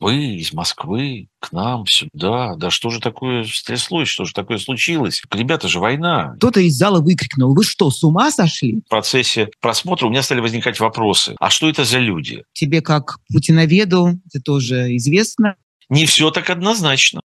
[0.00, 2.56] вы из Москвы к нам сюда.
[2.56, 5.22] Да что же такое стряслось, что же такое случилось?
[5.30, 6.34] Ребята же война.
[6.36, 8.80] Кто-то из зала выкрикнул, вы что, с ума сошли?
[8.86, 11.36] В процессе просмотра у меня стали возникать вопросы.
[11.38, 12.42] А что это за люди?
[12.52, 15.56] Тебе как путиноведу это тоже известно.
[15.90, 17.20] Не все так однозначно.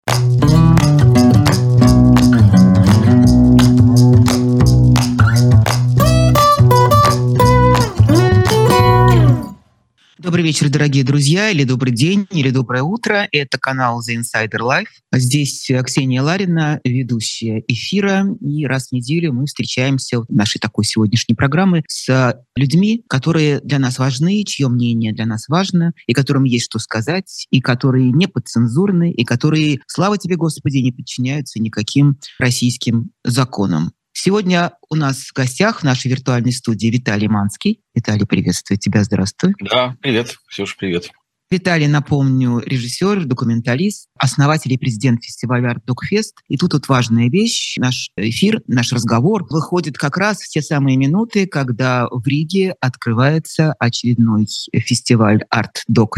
[10.21, 13.27] Добрый вечер, дорогие друзья, или добрый день, или доброе утро.
[13.31, 14.85] Это канал The Insider Life.
[15.11, 18.27] Здесь Ксения Ларина, ведущая эфира.
[18.39, 23.79] И раз в неделю мы встречаемся в нашей такой сегодняшней программы с людьми, которые для
[23.79, 28.27] нас важны, чье мнение для нас важно, и которым есть что сказать, и которые не
[28.27, 33.91] подцензурны, и которые, слава тебе, Господи, не подчиняются никаким российским законам.
[34.13, 37.81] Сегодня у нас в гостях в нашей виртуальной студии Виталий Манский.
[37.95, 39.53] Виталий, приветствую тебя, здравствуй.
[39.59, 41.11] Да, привет, Ксюша, привет.
[41.51, 45.75] Виталий, напомню, режиссер, документалист, основатель и президент фестиваля
[46.09, 46.31] Fest.
[46.47, 47.75] И тут вот важная вещь.
[47.77, 53.75] Наш эфир, наш разговор выходит как раз в те самые минуты, когда в Риге открывается
[53.79, 55.43] очередной фестиваль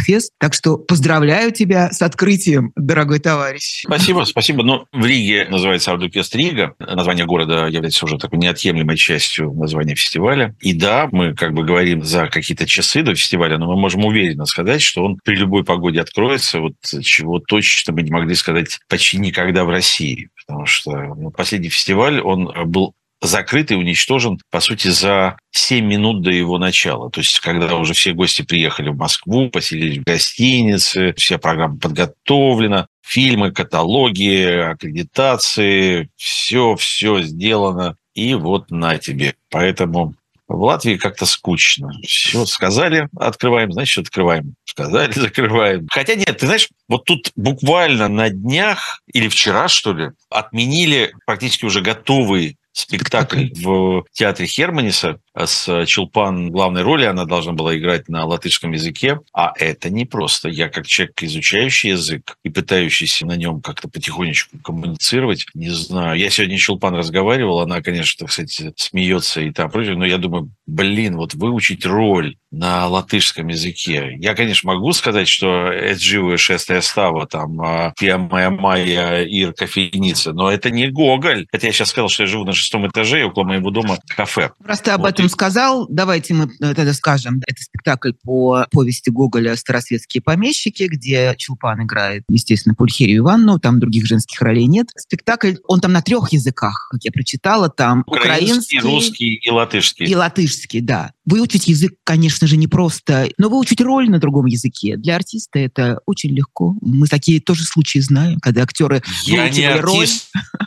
[0.08, 0.28] Fest.
[0.40, 3.86] Так что поздравляю тебя с открытием, дорогой товарищ.
[3.88, 4.62] Спасибо, спасибо.
[4.62, 6.76] Но ну, в Риге называется Fest Рига.
[6.78, 10.56] Название города является уже такой неотъемлемой частью названия фестиваля.
[10.60, 14.46] И да, мы как бы говорим за какие-то часы до фестиваля, но мы можем уверенно
[14.46, 19.18] сказать, что он при любой погоде откроется, вот чего точно мы не могли сказать почти
[19.18, 20.30] никогда в России.
[20.46, 22.94] Потому что ну, последний фестиваль, он был
[23.24, 27.10] закрыт и уничтожен, по сути, за 7 минут до его начала.
[27.10, 32.88] То есть, когда уже все гости приехали в Москву, поселились в гостинице, вся программа подготовлена,
[33.02, 37.96] фильмы, каталоги, аккредитации, все-все сделано.
[38.14, 39.36] И вот на тебе.
[39.50, 40.14] Поэтому
[40.48, 41.92] в Латвии как-то скучно.
[42.04, 44.56] Все, сказали, открываем, значит, открываем.
[44.66, 45.88] Сказали, закрываем.
[45.90, 51.66] Хотя нет, ты знаешь, вот тут буквально на днях или вчера, что ли, отменили практически
[51.66, 57.06] уже готовый спектакль в театре Херманиса с Чулпан главной роли.
[57.06, 59.20] Она должна была играть на латышском языке.
[59.34, 60.50] А это не просто.
[60.50, 66.18] Я как человек, изучающий язык и пытающийся на нем как-то потихонечку коммуницировать, не знаю.
[66.18, 67.62] Я сегодня с Чулпан разговаривал.
[67.62, 69.96] Она, конечно, сказать, смеется и там прочее.
[69.96, 74.16] Но я думаю, блин, вот выучить роль на латышском языке.
[74.20, 80.34] Я, конечно, могу сказать, что это живое шестая става, там, «Пия моя моя ир кофейница»,
[80.34, 81.48] но это не Гоголь.
[81.52, 84.52] Хотя я сейчас сказал, что я живу на шестом этаже, и около моего дома кафе.
[84.84, 87.42] Ты об этом сказал, давайте мы э, тогда скажем.
[87.48, 94.06] Это спектакль по повести Гоголя «Старосветские помещики», где Чулпан играет, естественно, Пульхерию Ивановну, там других
[94.06, 94.88] женских ролей нет.
[94.98, 100.06] Спектакль, он там на трех языках, как я прочитала, там украинский, украинский русский и латышский.
[100.06, 101.12] И латышский, да.
[101.26, 106.32] Выучить язык, конечно же, непросто, но выучить роль на другом языке для артиста это очень
[106.32, 106.76] легко.
[106.82, 110.32] Мы такие тоже случаи знаем, когда актеры я не артист.
[110.34, 110.64] роль.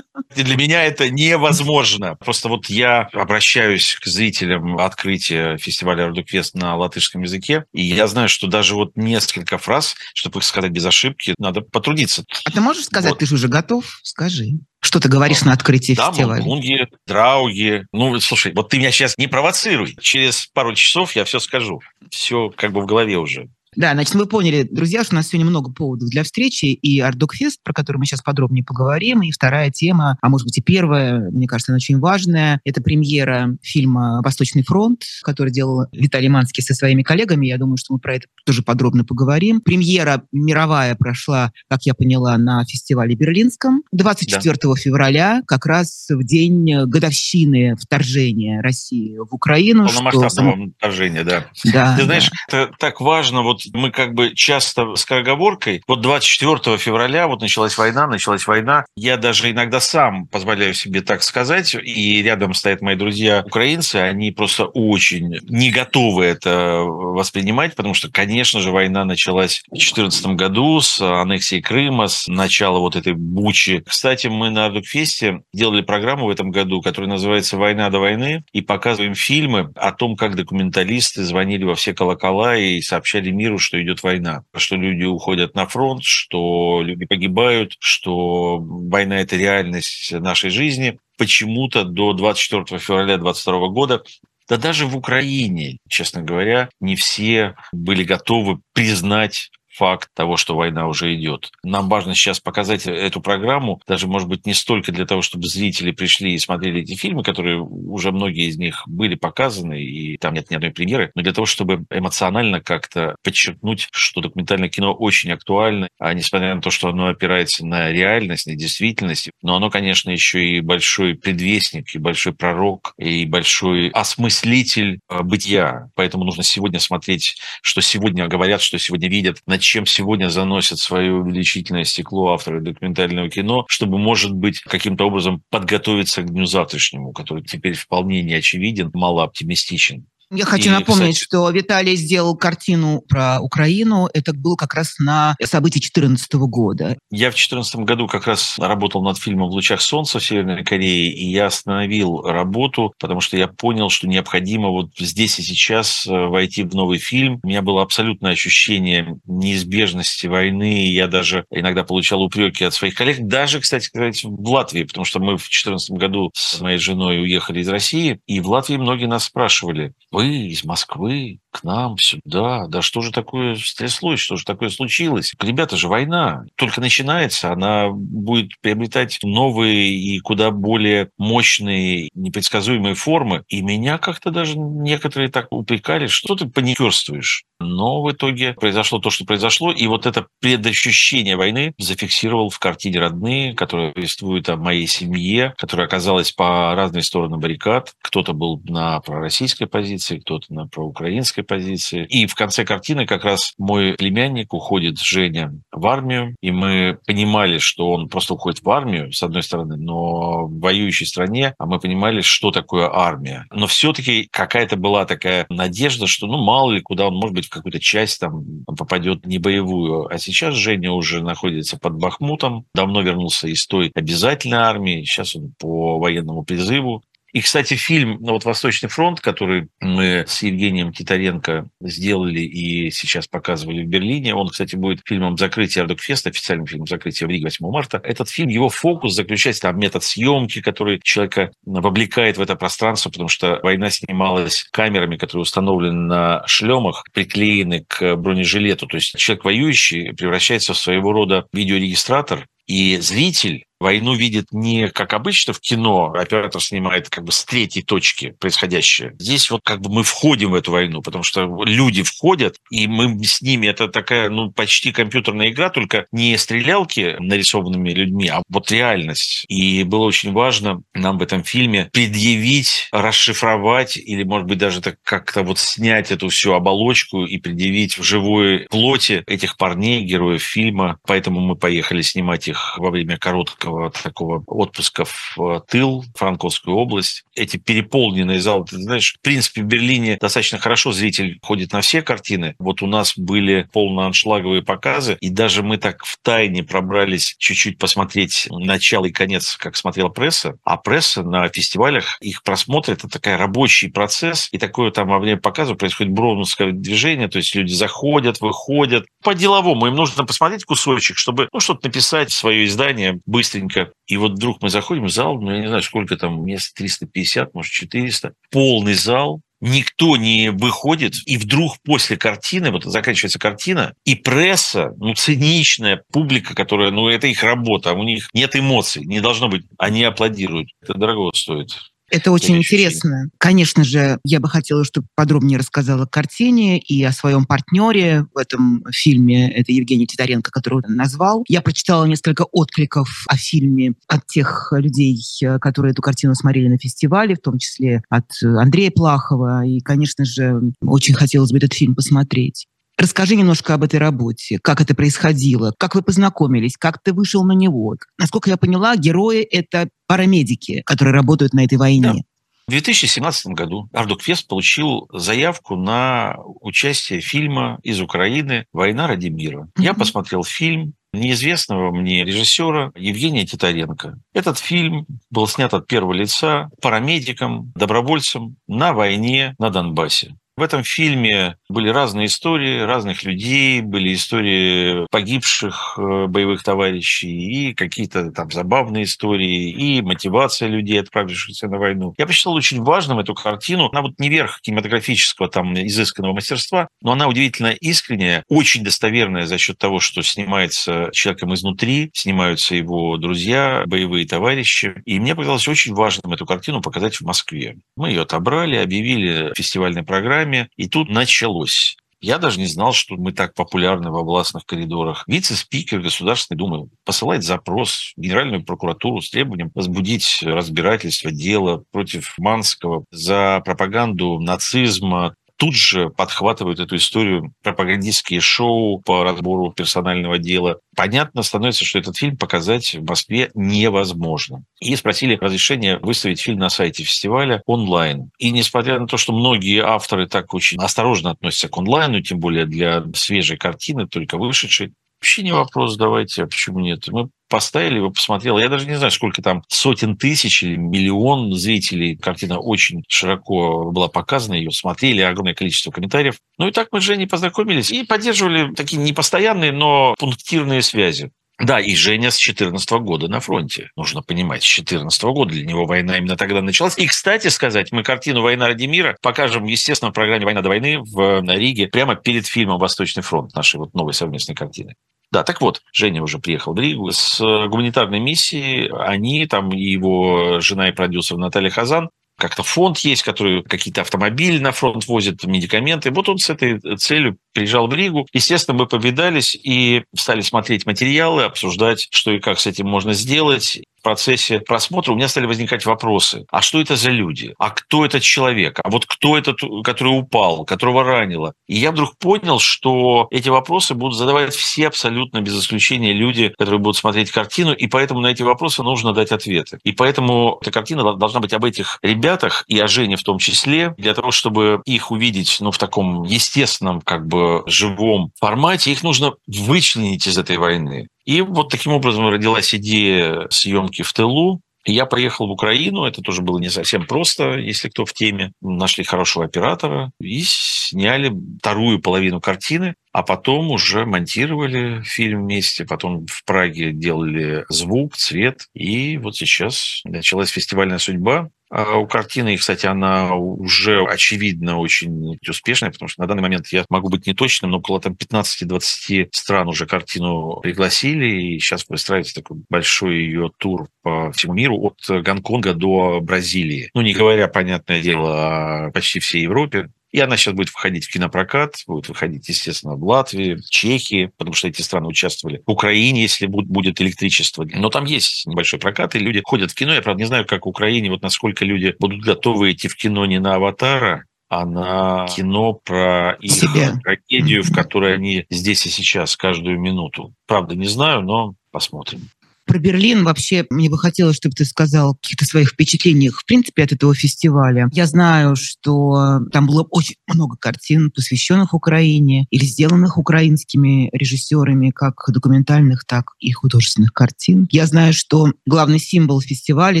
[0.34, 2.16] Для меня это невозможно.
[2.16, 8.28] Просто вот я обращаюсь к зрителям открытия фестиваля Ардуквест на латышском языке, и я знаю,
[8.28, 12.24] что даже вот несколько фраз, чтобы их сказать без ошибки, надо потрудиться.
[12.44, 13.18] А ты можешь сказать, вот.
[13.18, 14.00] ты же уже готов?
[14.02, 14.60] Скажи.
[14.82, 16.42] Что ты говоришь на открытии да, фестиваля?
[16.42, 17.84] Мунги, драуги.
[17.92, 19.94] Ну, слушай, вот ты меня сейчас не провоцируй.
[20.00, 21.80] Через пару часов я все скажу.
[22.10, 23.48] Все как бы в голове уже.
[23.76, 26.66] Да, значит, вы поняли, друзья, что у нас сегодня много поводов для встречи.
[26.66, 29.22] И Ардокфест, про который мы сейчас подробнее поговорим.
[29.22, 33.56] И вторая тема, а может быть и первая, мне кажется, она очень важная, это премьера
[33.62, 37.46] фильма «Восточный фронт», который делал Виталий Манский со своими коллегами.
[37.46, 39.60] Я думаю, что мы про это тоже подробно поговорим.
[39.60, 44.74] Премьера мировая прошла, как я поняла, на фестивале Берлинском 24 да.
[44.74, 49.86] февраля, как раз в день годовщины вторжения России в Украину.
[49.86, 50.72] Полномасштабного что...
[50.76, 51.46] вторжения, да.
[51.72, 51.96] да.
[51.96, 52.62] Ты знаешь, да.
[52.62, 57.76] это так важно вот мы как бы часто с скороговоркой, вот 24 февраля вот началась
[57.76, 58.84] война, началась война.
[58.96, 64.30] Я даже иногда сам позволяю себе так сказать, и рядом стоят мои друзья украинцы, они
[64.30, 70.80] просто очень не готовы это воспринимать, потому что, конечно же, война началась в 2014 году
[70.80, 73.82] с аннексией Крыма, с начала вот этой бучи.
[73.84, 78.60] Кстати, мы на Ардукфесте делали программу в этом году, которая называется «Война до войны», и
[78.60, 84.02] показываем фильмы о том, как документалисты звонили во все колокола и сообщали миру, что идет
[84.02, 90.98] война, что люди уходят на фронт, что люди погибают, что война– это реальность нашей жизни.
[91.18, 94.02] Почему-то до 24 февраля 2022 года
[94.50, 99.48] да даже в Украине, честно говоря, не все были готовы признать
[99.80, 101.50] факт того, что война уже идет.
[101.64, 105.90] Нам важно сейчас показать эту программу, даже, может быть, не столько для того, чтобы зрители
[105.90, 110.50] пришли и смотрели эти фильмы, которые уже многие из них были показаны, и там нет
[110.50, 115.88] ни одной премьеры, но для того, чтобы эмоционально как-то подчеркнуть, что документальное кино очень актуально,
[115.98, 120.44] а несмотря на то, что оно опирается на реальность, на действительность, но оно, конечно, еще
[120.44, 125.88] и большой предвестник, и большой пророк, и большой осмыслитель э, бытия.
[125.94, 131.12] Поэтому нужно сегодня смотреть, что сегодня говорят, что сегодня видят, над чем сегодня заносят свое
[131.12, 137.44] увеличительное стекло авторы документального кино, чтобы, может быть, каким-то образом подготовиться к дню завтрашнему, который
[137.44, 140.06] теперь вполне не очевиден, мало оптимистичен.
[140.32, 144.08] Я хочу и, напомнить, кстати, что Виталий сделал картину про Украину.
[144.14, 146.96] Это был как раз на событии 2014 года.
[147.10, 151.12] Я в 2014 году как раз работал над фильмом «В лучах солнца» в Северной Корее,
[151.12, 156.12] и я остановил работу, потому что я понял, что необходимо вот здесь и сейчас э,
[156.12, 157.40] войти в новый фильм.
[157.42, 160.92] У меня было абсолютное ощущение неизбежности войны.
[160.92, 165.18] Я даже иногда получал упреки от своих коллег, даже, кстати сказать, в Латвии, потому что
[165.18, 169.24] мы в 2014 году с моей женой уехали из России, и в Латвии многие нас
[169.24, 174.70] спрашивали, вы из Москвы к нам сюда, да что же такое стряслось, что же такое
[174.70, 175.34] случилось?
[175.40, 183.44] Ребята же война только начинается, она будет приобретать новые и куда более мощные, непредсказуемые формы.
[183.48, 187.44] И меня как-то даже некоторые так упрекали, что ты паникерствуешь.
[187.60, 193.00] Но в итоге произошло то, что произошло, и вот это предощущение войны зафиксировал в картине
[193.00, 197.92] «Родные», которая повествует о моей семье, которая оказалась по разные стороны баррикад.
[198.00, 202.06] Кто-то был на пророссийской позиции, кто-то на проукраинской позиции.
[202.06, 207.58] И в конце картины как раз мой племянник уходит, Женя, в армию, и мы понимали,
[207.58, 211.78] что он просто уходит в армию, с одной стороны, но в воюющей стране, а мы
[211.78, 213.46] понимали, что такое армия.
[213.50, 217.50] Но все-таки какая-то была такая надежда, что, ну, мало ли, куда он, может быть, в
[217.50, 220.06] какую-то часть там попадет не боевую.
[220.12, 225.52] А сейчас Женя уже находится под Бахмутом, давно вернулся из той обязательной армии, сейчас он
[225.58, 227.02] по военному призыву.
[227.32, 233.28] И, кстати, фильм ну, вот «Восточный фронт», который мы с Евгением Титаренко сделали и сейчас
[233.28, 237.70] показывали в Берлине, он, кстати, будет фильмом закрытия Ардукфеста, официальным фильмом закрытия в Риге 8
[237.70, 238.00] марта.
[238.02, 243.28] Этот фильм, его фокус заключается там метод съемки, который человека вовлекает в это пространство, потому
[243.28, 248.86] что война снималась камерами, которые установлены на шлемах, приклеены к бронежилету.
[248.86, 255.12] То есть человек воюющий превращается в своего рода видеорегистратор, и зритель войну видит не как
[255.14, 259.14] обычно в кино, оператор снимает как бы с третьей точки происходящее.
[259.18, 263.22] Здесь вот как бы мы входим в эту войну, потому что люди входят, и мы
[263.24, 268.70] с ними, это такая, ну, почти компьютерная игра, только не стрелялки нарисованными людьми, а вот
[268.70, 269.44] реальность.
[269.48, 274.96] И было очень важно нам в этом фильме предъявить, расшифровать или, может быть, даже так
[275.02, 280.98] как-то вот снять эту всю оболочку и предъявить в живой плоти этих парней, героев фильма.
[281.06, 286.76] Поэтому мы поехали снимать их во время короткого короткого такого отпуска в э, тыл, Франковскую
[286.76, 287.24] область.
[287.34, 292.02] Эти переполненные залы, ты знаешь, в принципе, в Берлине достаточно хорошо зритель ходит на все
[292.02, 292.54] картины.
[292.58, 298.48] Вот у нас были полноаншлаговые показы, и даже мы так в тайне пробрались чуть-чуть посмотреть
[298.50, 300.58] начало и конец, как смотрела пресса.
[300.64, 305.40] А пресса на фестивалях, их просмотр, это такой рабочий процесс, и такое там во время
[305.40, 309.06] показа происходит броуновское движение, то есть люди заходят, выходят.
[309.22, 313.92] По-деловому им нужно посмотреть кусочек, чтобы ну, что-то написать в свое издание быстренько быстренько.
[314.06, 317.54] И вот вдруг мы заходим в зал, ну, я не знаю, сколько там, мест 350,
[317.54, 318.34] может, 400.
[318.50, 325.14] Полный зал, никто не выходит, и вдруг после картины, вот заканчивается картина, и пресса, ну,
[325.14, 329.64] циничная публика, которая, ну, это их работа, а у них нет эмоций, не должно быть,
[329.78, 330.70] они аплодируют.
[330.82, 331.70] Это дорого стоит.
[332.10, 333.30] Это очень интересно.
[333.38, 338.38] Конечно же, я бы хотела, чтобы подробнее рассказала о картине и о своем партнере в
[338.38, 339.50] этом фильме.
[339.52, 341.44] Это Евгений Титаренко, которого назвал.
[341.48, 345.20] Я прочитала несколько откликов о фильме от тех людей,
[345.60, 349.64] которые эту картину смотрели на фестивале, в том числе от Андрея Плахова.
[349.64, 352.66] И, конечно же, очень хотелось бы этот фильм посмотреть.
[353.00, 357.52] Расскажи немножко об этой работе, как это происходило, как вы познакомились, как ты вышел на
[357.52, 357.96] него.
[358.18, 362.12] Насколько я поняла, герои— это парамедики, которые работают на этой войне.
[362.12, 362.20] Да.
[362.66, 369.62] В 2017 году Ардук Фест получил заявку на участие фильма из Украины «Война ради мира».
[369.78, 369.82] Mm-hmm.
[369.82, 374.18] Я посмотрел фильм неизвестного мне режиссера Евгения Титаренко.
[374.34, 380.36] Этот фильм был снят от первого лица парамедиком, добровольцем на войне на Донбассе.
[380.60, 387.72] В этом фильме были разные истории разных людей, были истории погибших э, боевых товарищей и
[387.72, 392.12] какие-то там забавные истории, и мотивация людей, отправившихся на войну.
[392.18, 393.88] Я посчитал очень важным эту картину.
[393.90, 399.56] Она вот не верх кинематографического там изысканного мастерства, но она удивительно искренняя, очень достоверная за
[399.56, 404.92] счет того, что снимается человеком изнутри, снимаются его друзья, боевые товарищи.
[405.06, 407.78] И мне показалось очень важным эту картину показать в Москве.
[407.96, 411.96] Мы ее отобрали, объявили в фестивальной программе, программе, и тут началось.
[412.22, 415.24] Я даже не знал, что мы так популярны в областных коридорах.
[415.26, 423.06] Вице-спикер Государственной Думы посылает запрос в Генеральную прокуратуру с требованием возбудить разбирательство дела против Манского
[423.10, 430.78] за пропаганду нацизма, тут же подхватывают эту историю пропагандистские шоу по разбору персонального дела.
[430.96, 434.64] Понятно становится, что этот фильм показать в Москве невозможно.
[434.80, 438.30] И спросили разрешение выставить фильм на сайте фестиваля онлайн.
[438.38, 442.64] И несмотря на то, что многие авторы так очень осторожно относятся к онлайну, тем более
[442.64, 447.06] для свежей картины, только вышедшей, Вообще не вопрос, давайте, а почему нет?
[447.08, 448.56] Мы поставили его, посмотрел.
[448.58, 452.16] Я даже не знаю, сколько там сотен тысяч или миллион зрителей.
[452.16, 456.36] Картина очень широко была показана, ее смотрели, огромное количество комментариев.
[456.56, 461.32] Ну и так мы с Женей познакомились и поддерживали такие непостоянные, но пунктирные связи.
[461.60, 463.90] Да, и Женя с 14 года на фронте.
[463.94, 466.96] Нужно понимать, с 14 года для него война именно тогда началась.
[466.96, 471.00] И, кстати сказать, мы картину «Война ради мира» покажем, естественно, в программе «Война до войны»
[471.00, 474.94] в Риге прямо перед фильмом «Восточный фронт», нашей вот новой совместной картины.
[475.30, 478.90] Да, так вот, Женя уже приехал в Ригу с гуманитарной миссией.
[478.90, 482.08] Они, там его жена и продюсер Наталья Хазан,
[482.40, 486.10] как-то фонд есть, который какие-то автомобили на фронт возит, медикаменты.
[486.10, 488.26] Вот он с этой целью приезжал в Ригу.
[488.32, 493.80] Естественно, мы повидались и стали смотреть материалы, обсуждать, что и как с этим можно сделать
[494.00, 496.46] в процессе просмотра у меня стали возникать вопросы.
[496.50, 497.54] А что это за люди?
[497.58, 498.80] А кто этот человек?
[498.82, 501.52] А вот кто этот, который упал, которого ранило?
[501.68, 506.80] И я вдруг понял, что эти вопросы будут задавать все абсолютно без исключения люди, которые
[506.80, 509.78] будут смотреть картину, и поэтому на эти вопросы нужно дать ответы.
[509.84, 513.94] И поэтому эта картина должна быть об этих ребятах и о Жене в том числе,
[513.98, 519.34] для того, чтобы их увидеть ну, в таком естественном, как бы живом формате, их нужно
[519.46, 521.08] вычленить из этой войны.
[521.30, 524.62] И вот таким образом родилась идея съемки в тылу.
[524.84, 528.50] Я поехал в Украину, это тоже было не совсем просто, если кто в теме.
[528.60, 536.26] Нашли хорошего оператора и сняли вторую половину картины, а потом уже монтировали фильм вместе, потом
[536.26, 541.50] в Праге делали звук, цвет, и вот сейчас началась фестивальная судьба.
[541.70, 546.84] А у картины, кстати, она уже очевидно очень успешная, потому что на данный момент я
[546.88, 552.58] могу быть неточным, но около там 15-20 стран уже картину пригласили, и сейчас выстраивается такой
[552.68, 556.90] большой ее тур по всему миру от Гонконга до Бразилии.
[556.92, 559.90] Ну, не говоря, понятное дело, о почти всей Европе.
[560.10, 564.54] И она сейчас будет выходить в кинопрокат, будет выходить, естественно, в Латвии, в Чехии, потому
[564.54, 565.62] что эти страны участвовали.
[565.66, 567.64] В Украине, если будет электричество.
[567.64, 569.94] Но там есть небольшой прокат, и люди ходят в кино.
[569.94, 573.24] Я, правда, не знаю, как в Украине, вот насколько люди будут готовы идти в кино
[573.26, 576.98] не на «Аватара», а на кино про их Себя.
[577.04, 580.34] трагедию, в которой они здесь и сейчас, каждую минуту.
[580.48, 582.28] Правда, не знаю, но посмотрим.
[582.70, 586.92] Про Берлин вообще мне бы хотелось, чтобы ты сказал каких-то своих впечатлениях, в принципе, от
[586.92, 587.88] этого фестиваля.
[587.90, 595.14] Я знаю, что там было очень много картин, посвященных Украине или сделанных украинскими режиссерами, как
[595.26, 597.66] документальных, так и художественных картин.
[597.72, 600.00] Я знаю, что главный символ фестиваля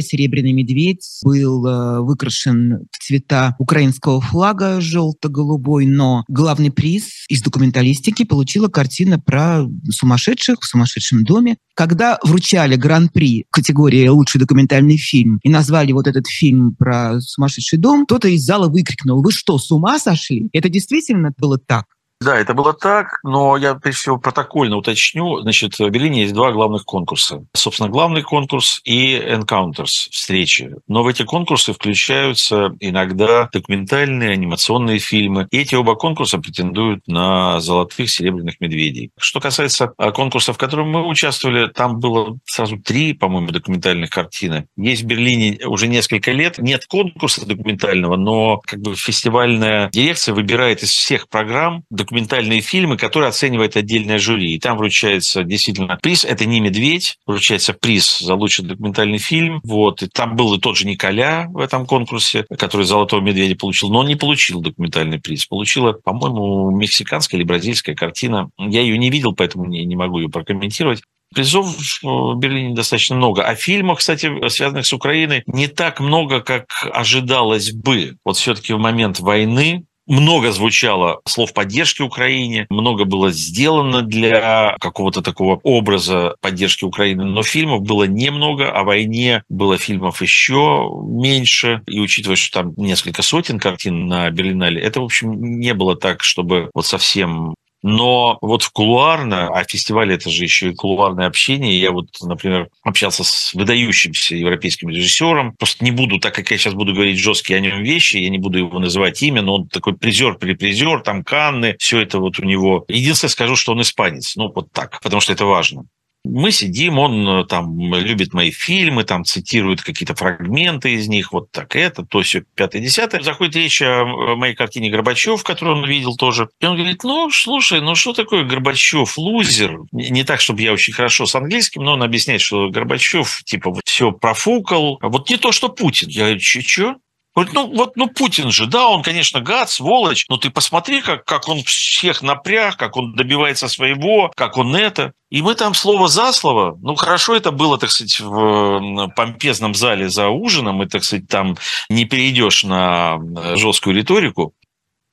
[0.00, 8.24] «Серебряный медведь» был э, выкрашен в цвета украинского флага желто-голубой, но главный приз из документалистики
[8.24, 11.56] получила картина про сумасшедших в сумасшедшем доме.
[11.74, 17.78] Когда вручали взяли гран-при категории «Лучший документальный фильм» и назвали вот этот фильм про сумасшедший
[17.78, 20.50] дом, кто-то из зала выкрикнул, вы что, с ума сошли?
[20.52, 21.86] Это действительно было так?
[22.22, 25.40] Да, это было так, но я, прежде всего, протокольно уточню.
[25.40, 27.46] Значит, в Берлине есть два главных конкурса.
[27.54, 30.74] Собственно, главный конкурс и Encounters, встречи.
[30.86, 35.48] Но в эти конкурсы включаются иногда документальные, анимационные фильмы.
[35.50, 39.12] И эти оба конкурса претендуют на золотых, серебряных медведей.
[39.16, 44.66] Что касается а, конкурса, в котором мы участвовали, там было сразу три, по-моему, документальных картины.
[44.76, 46.58] Есть в Берлине уже несколько лет.
[46.58, 53.28] Нет конкурса документального, но как бы фестивальная дирекция выбирает из всех программ документальные фильмы, которые
[53.28, 54.54] оценивает отдельное жюри.
[54.54, 56.24] И там вручается действительно приз.
[56.24, 59.60] Это не «Медведь», вручается приз за лучший документальный фильм.
[59.62, 60.02] Вот.
[60.02, 64.00] И там был и тот же Николя в этом конкурсе, который «Золотого медведя» получил, но
[64.00, 65.46] он не получил документальный приз.
[65.46, 68.50] Получила, по-моему, мексиканская или бразильская картина.
[68.58, 71.02] Я ее не видел, поэтому не, не могу ее прокомментировать.
[71.32, 73.44] Призов в Берлине достаточно много.
[73.44, 78.16] А фильмов, кстати, связанных с Украиной, не так много, как ожидалось бы.
[78.24, 85.22] Вот все-таки в момент войны много звучало слов поддержки Украине, много было сделано для какого-то
[85.22, 92.00] такого образа поддержки Украины, но фильмов было немного, о войне было фильмов еще меньше, и
[92.00, 96.70] учитывая, что там несколько сотен картин на Берлинале, это, в общем, не было так, чтобы
[96.74, 101.90] вот совсем но вот в кулуарно, а фестиваль это же еще и кулуарное общение, я
[101.92, 106.92] вот, например, общался с выдающимся европейским режиссером, просто не буду, так как я сейчас буду
[106.92, 110.36] говорить жесткие о нем вещи, я не буду его называть имя, но он такой призер,
[110.36, 112.84] припризер, там Канны, все это вот у него.
[112.88, 115.84] Единственное скажу, что он испанец, ну вот так, потому что это важно.
[116.24, 121.50] Мы сидим, он э, там любит мои фильмы, там цитирует какие-то фрагменты из них, вот
[121.50, 123.22] так это, то все, пятое, десятое.
[123.22, 124.04] Заходит речь о
[124.36, 126.48] моей картине Горбачев, которую он видел тоже.
[126.60, 129.78] И он говорит, ну, слушай, ну что такое Горбачев, лузер?
[129.92, 134.12] Не так, чтобы я очень хорошо с английским, но он объясняет, что Горбачев, типа, все
[134.12, 134.98] профукал.
[135.00, 136.08] А вот не то, что Путин.
[136.10, 136.82] Я говорю, че?
[136.82, 136.98] Говорит,
[137.36, 141.48] ну вот, ну Путин же, да, он, конечно, гад, сволочь, но ты посмотри, как, как
[141.48, 145.12] он всех напряг, как он добивается своего, как он это.
[145.30, 150.08] И мы там слово за слово, ну хорошо это было, так сказать, в помпезном зале
[150.08, 151.56] за ужином, и, так сказать, там
[151.88, 153.18] не перейдешь на
[153.56, 154.52] жесткую риторику.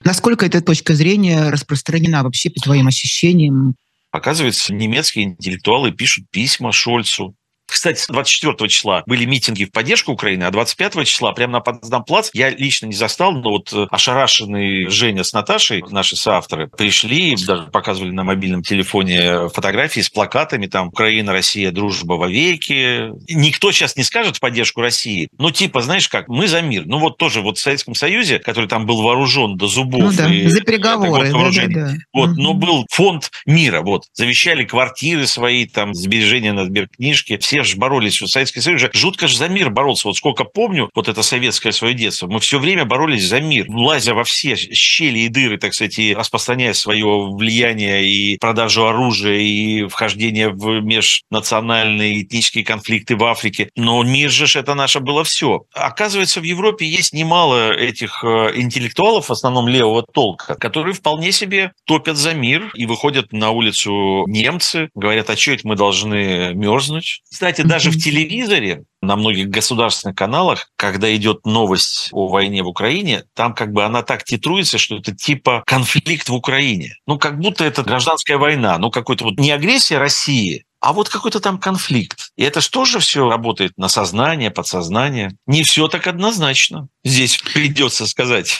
[0.04, 3.76] Насколько эта точка зрения распространена вообще по твоим ощущениям?
[4.12, 7.36] Оказывается, немецкие интеллектуалы пишут письма Шольцу,
[7.68, 12.50] кстати, 24 числа были митинги в поддержку Украины, а 25 числа прямо на Потсдам-плац я
[12.50, 18.12] лично не застал, но вот э, ошарашенные Женя с Наташей, наши соавторы, пришли, даже показывали
[18.12, 23.12] на мобильном телефоне фотографии с плакатами, там «Украина, Россия, дружба вовеки».
[23.30, 26.84] Никто сейчас не скажет в поддержку России, ну типа, знаешь как, мы за мир.
[26.86, 30.02] Ну вот тоже вот в Советском Союзе, который там был вооружен до зубов.
[30.02, 31.32] Ну да, и, за переговоры.
[31.32, 31.94] Да, да, да.
[32.14, 32.42] Вот, угу.
[32.42, 37.78] но был фонд мира, вот, завещали квартиры свои, там, сбережения на сберкнижке, все все же
[37.78, 40.08] боролись, вот Советский Союз же жутко же за мир боролся.
[40.08, 44.14] Вот сколько помню, вот это советское свое детство, мы все время боролись за мир, лазя
[44.14, 49.88] во все щели и дыры, так сказать, и распространяя свое влияние и продажу оружия, и
[49.88, 53.70] вхождение в межнациональные этнические конфликты в Африке.
[53.76, 55.64] Но мир же это наше было все.
[55.74, 61.72] Оказывается, в Европе есть немало этих э, интеллектуалов, в основном левого толка, которые вполне себе
[61.86, 67.22] топят за мир и выходят на улицу немцы, говорят, а что это мы должны мерзнуть?
[67.48, 73.24] Кстати, даже в телевизоре на многих государственных каналах, когда идет новость о войне в Украине,
[73.36, 76.96] там как бы она так титруется, что это типа конфликт в Украине.
[77.06, 81.40] Ну, как будто это гражданская война, ну, какой-то вот не агрессия России, а вот какой-то
[81.40, 82.32] там конфликт.
[82.36, 85.32] И это же все работает на сознание, подсознание?
[85.46, 86.90] Не все так однозначно.
[87.06, 88.60] Здесь придется сказать.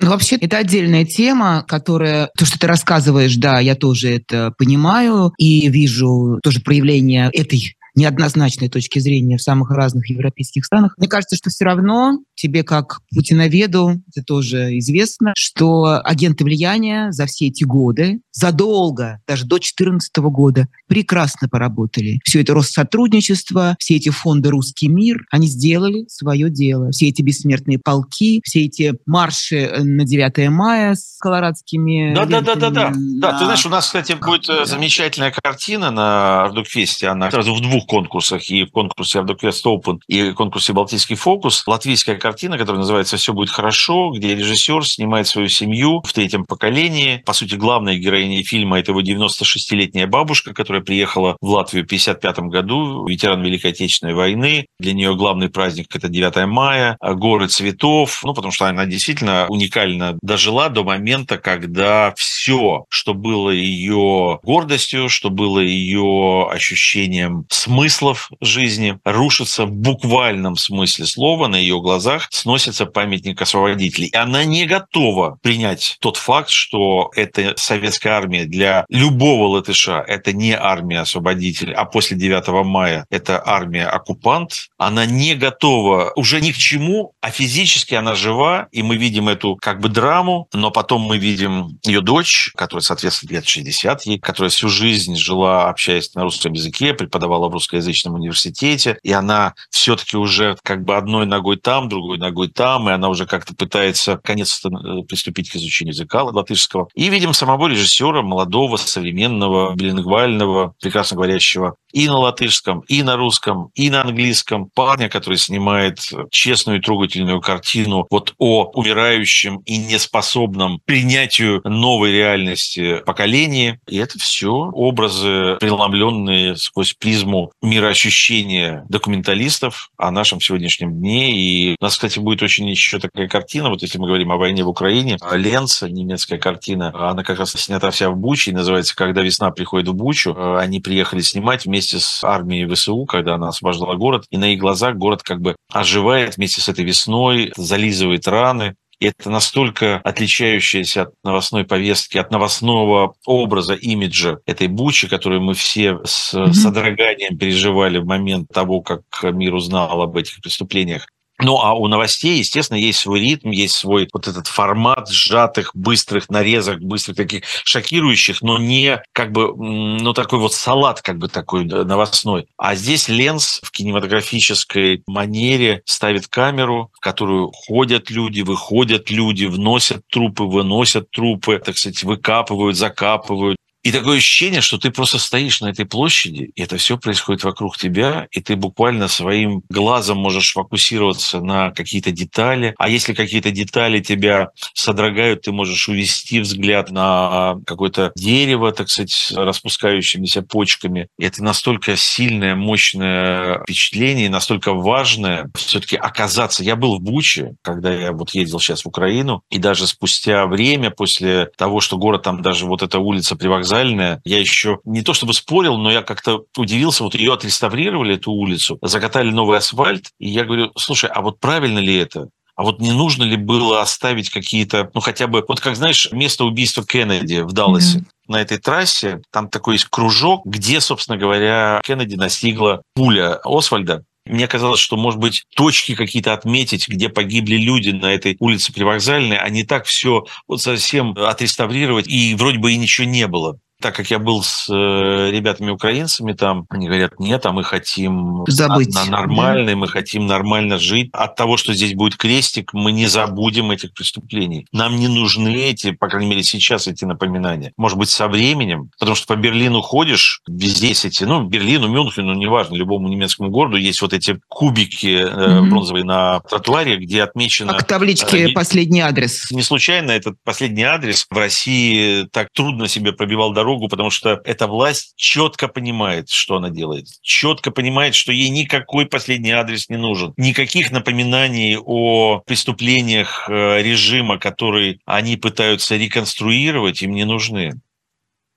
[0.00, 2.30] Ну, вообще, это отдельная тема, которая...
[2.36, 8.68] То, что ты рассказываешь, да, я тоже это понимаю и вижу тоже проявление этой неоднозначной
[8.68, 10.94] точки зрения в самых разных европейских странах.
[10.96, 17.26] Мне кажется, что все равно тебе, как путиноведу, это тоже известно, что агенты влияния за
[17.26, 22.20] все эти годы, задолго, даже до 2014 года, прекрасно поработали.
[22.24, 26.90] Все это Россотрудничество, все эти фонды «Русский мир», они сделали свое дело.
[26.92, 32.14] Все эти бессмертные полки, все эти марши на 9 мая с колорадскими...
[32.14, 32.92] Да-да-да-да-да.
[32.94, 34.64] Да, ты знаешь, у нас, кстати, будет да.
[34.64, 37.08] замечательная картина на Ардукфесте.
[37.08, 41.64] Она сразу в двух конкурсах, и в конкурсе Ардуквест Open, и в конкурсе Балтийский фокус.
[41.66, 47.22] Латвийская картина, которая называется «Все будет хорошо», где режиссер снимает свою семью в третьем поколении.
[47.24, 52.50] По сути, главная героиня фильма– это его 96-летняя бабушка, которая приехала в Латвию в 1955
[52.50, 54.66] году, ветеран Великой Отечественной войны.
[54.78, 60.18] Для нее главный праздник– это 9 мая, горы цветов, ну, потому что она действительно уникально
[60.20, 68.98] дожила до момента, когда все, что было ее гордостью, что было ее ощущением смыслов жизни,
[69.06, 74.08] рушится в буквальном смысле слова на ее глазах, глазах сносится памятник освободителей.
[74.08, 80.32] И она не готова принять тот факт, что эта советская армия для любого латыша это
[80.32, 84.68] не армия освободителей, а после 9 мая это армия оккупант.
[84.78, 89.56] Она не готова уже ни к чему, а физически она жива, и мы видим эту
[89.56, 94.50] как бы драму, но потом мы видим ее дочь, которая, соответственно, лет 60 ей, которая
[94.50, 100.56] всю жизнь жила, общаясь на русском языке, преподавала в русскоязычном университете, и она все-таки уже
[100.62, 104.68] как бы одной ногой там, другой другой ногой там, и она уже как-то пытается наконец-то
[104.68, 106.88] э, приступить к изучению языка латышского.
[106.94, 113.70] И видим самого режиссера, молодого, современного, билингвального, прекрасно говорящего и на латышском, и на русском,
[113.74, 114.70] и на английском.
[114.74, 123.00] Парня, который снимает честную и трогательную картину вот о умирающем и неспособном принятию новой реальности
[123.06, 123.78] поколении.
[123.88, 131.32] И это все образы, преломленные сквозь призму мироощущения документалистов о нашем сегодняшнем дне.
[131.32, 134.62] И у нас, кстати, будет очень еще такая картина, вот если мы говорим о войне
[134.62, 139.20] в Украине, Ленца, немецкая картина, она как раз снята вся в Буче, и называется «Когда
[139.20, 140.32] весна приходит в Бучу».
[140.56, 144.94] Они приехали снимать вместе с армией ВСУ, когда она освобождала город, и на их глазах
[144.94, 151.14] город как бы оживает вместе с этой весной, зализывает раны, и это настолько отличающаяся от
[151.24, 156.52] новостной повестки, от новостного образа, имиджа этой Бучи, которую мы все с mm-hmm.
[156.52, 161.08] содроганием переживали в момент того, как мир узнал об этих преступлениях.
[161.40, 166.28] Ну, а у новостей, естественно, есть свой ритм, есть свой вот этот формат сжатых, быстрых
[166.30, 171.64] нарезок, быстрых таких шокирующих, но не как бы, ну, такой вот салат как бы такой
[171.64, 172.48] новостной.
[172.56, 180.02] А здесь Ленс в кинематографической манере ставит камеру, в которую ходят люди, выходят люди, вносят
[180.10, 185.68] трупы, выносят трупы, так сказать, выкапывают, закапывают, и такое ощущение, что ты просто стоишь на
[185.68, 191.40] этой площади, и это все происходит вокруг тебя, и ты буквально своим глазом можешь фокусироваться
[191.40, 192.74] на какие-то детали.
[192.76, 199.32] А если какие-то детали тебя содрогают, ты можешь увести взгляд на какое-то дерево, так сказать,
[199.34, 201.08] распускающимися почками.
[201.18, 206.64] И это настолько сильное, мощное впечатление, настолько важное все-таки оказаться.
[206.64, 210.90] Я был в Буче, когда я вот ездил сейчас в Украину, и даже спустя время,
[210.90, 214.20] после того, что город там даже вот эта улица привокзальная, вокзальная.
[214.24, 217.04] Я еще не то чтобы спорил, но я как-то удивился.
[217.04, 220.10] Вот ее отреставрировали, эту улицу, закатали новый асфальт.
[220.18, 222.28] И я говорю, слушай, а вот правильно ли это?
[222.56, 226.44] А вот не нужно ли было оставить какие-то, ну хотя бы, вот как знаешь, место
[226.44, 228.04] убийства Кеннеди в Далласе, mm-hmm.
[228.26, 234.04] на этой трассе, там такой есть кружок, где, собственно говоря, Кеннеди настигла пуля Освальда.
[234.28, 239.36] Мне казалось, что, может быть, точки какие-то отметить, где погибли люди на этой улице Привокзальной,
[239.36, 243.94] а не так все вот совсем отреставрировать, и вроде бы и ничего не было так
[243.94, 248.92] как я был с э, ребятами-украинцами там, они говорят, нет, а мы хотим Забыть.
[248.92, 251.10] На нормальный, мы хотим нормально жить.
[251.12, 254.66] От того, что здесь будет крестик, мы не забудем этих преступлений.
[254.72, 257.72] Нам не нужны эти, по крайней мере, сейчас эти напоминания.
[257.76, 262.34] Может быть, со временем, потому что по Берлину ходишь, везде есть эти, ну, Берлину, Мюнхену,
[262.34, 265.62] неважно, любому немецкому городу есть вот эти кубики mm-hmm.
[265.68, 267.74] бронзовые на тротуаре, где отмечено...
[267.74, 269.50] Как таблички «Последний адрес».
[269.52, 274.40] Не случайно этот последний адрес в России так трудно себе пробивал дорогу дорогу, потому что
[274.44, 277.06] эта власть четко понимает, что она делает.
[277.22, 280.32] Четко понимает, что ей никакой последний адрес не нужен.
[280.36, 287.74] Никаких напоминаний о преступлениях э, режима, который они пытаются реконструировать, им не нужны.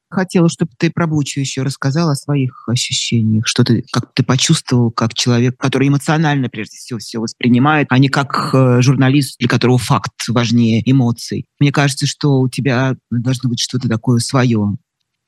[0.09, 4.91] Хотела, чтобы ты про Бучу еще рассказал о своих ощущениях, что ты, как ты почувствовал,
[4.91, 9.77] как человек, который эмоционально, прежде всего, все воспринимает, а не как э, журналист, для которого
[9.77, 11.45] факт важнее эмоций.
[11.59, 14.75] Мне кажется, что у тебя должно быть что-то такое свое.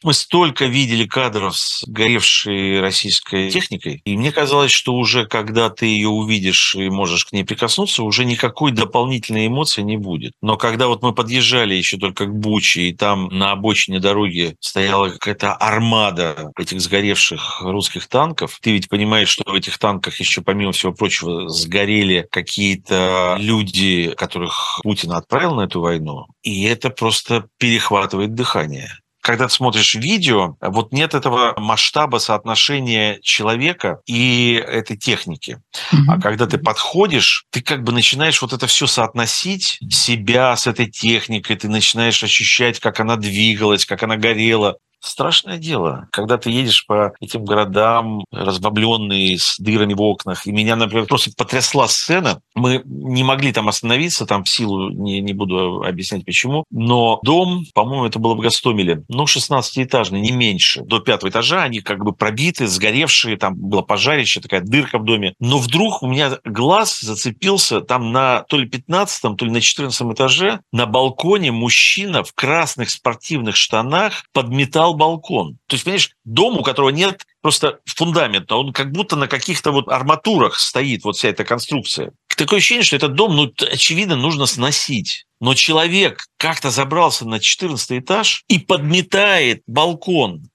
[0.04, 5.86] Мы столько видели кадров с горевшей российской техникой, и мне казалось, что уже когда ты
[5.86, 10.34] ее увидишь и можешь к ней прикоснуться, уже никакой дополнительной эмоции не будет.
[10.42, 15.10] Но когда вот мы подъезжали еще только к Буче, и там на обочине дороги стояла
[15.10, 20.74] какая-то армада этих сгоревших русских танков, ты ведь понимаешь, что в этих танках еще, помимо
[20.74, 28.34] всего прочего, сгорели какие-то люди, которых Путин отправил на эту войну, и это просто перехватывает
[28.36, 28.92] дыхание
[29.24, 35.62] когда ты смотришь видео, вот нет этого масштаба соотношения человека и этой техники.
[35.92, 35.98] Mm-hmm.
[36.10, 40.88] А когда ты подходишь, ты как бы начинаешь вот это все соотносить, себя с этой
[40.88, 46.86] техникой, ты начинаешь ощущать, как она двигалась, как она горела страшное дело, когда ты едешь
[46.86, 50.48] по этим городам, разбомбленные, с дырами в окнах.
[50.48, 52.40] И меня, например, просто потрясла сцена.
[52.56, 56.64] Мы не могли там остановиться, там в силу, не, не буду объяснять почему.
[56.72, 60.82] Но дом, по-моему, это было в Гастомеле, ну, 16-этажный, не меньше.
[60.84, 65.34] До пятого этажа они как бы пробиты, сгоревшие, там было пожарище, такая дырка в доме.
[65.40, 70.02] Но вдруг у меня глаз зацепился там на то ли 15 то ли на 14
[70.14, 75.58] этаже на балконе мужчина в красных спортивных штанах подметал стоял балкон.
[75.68, 79.88] То есть, понимаешь, дом, у которого нет просто фундамента, он как будто на каких-то вот
[79.88, 82.12] арматурах стоит вот вся эта конструкция.
[82.36, 85.26] Такое ощущение, что этот дом, ну, очевидно, нужно сносить.
[85.40, 90.50] Но человек как-то забрался на 14 этаж и подметает балкон.